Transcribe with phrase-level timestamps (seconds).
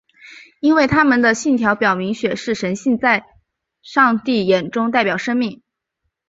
[0.61, 3.23] 因为他们的信条表明血是神性的在
[3.83, 5.61] 上帝眼中代表生命。